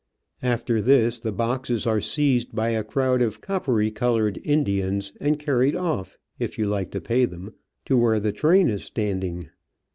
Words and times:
After 0.41 0.81
this 0.81 1.19
the 1.19 1.31
boxes 1.31 1.85
are 1.85 2.01
seized 2.01 2.55
by 2.55 2.69
a 2.69 2.83
crowd 2.83 3.21
of 3.21 3.39
coppery 3.39 3.91
coloured 3.91 4.41
Indians 4.43 5.13
and 5.21 5.37
carried 5.37 5.75
off, 5.75 6.17
if 6.39 6.57
you 6.57 6.65
like 6.65 6.89
to 6.89 6.99
pay 7.01 7.25
them, 7.25 7.53
to 7.85 7.95
where 7.95 8.19
the 8.19 8.31
train 8.31 8.67
is 8.67 8.83
standing. 8.83 9.49